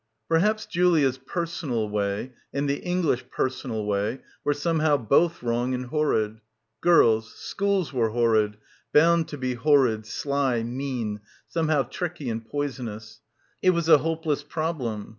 [0.27, 6.41] Perhaps Julia's 'personal' way and the English 'personal' way were somehow both wrong and— 277—
[6.81, 6.81] PILGRIMAGE horrid...
[6.81, 8.57] girls, schools were horrid,
[8.91, 13.21] bound to be horrid, sly, mean, somehow tricky and poison ous.
[13.61, 15.09] It was a hopeless problem.